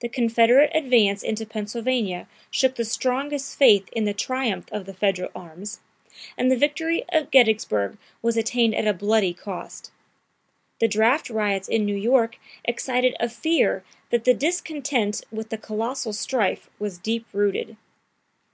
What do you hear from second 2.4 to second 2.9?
shook the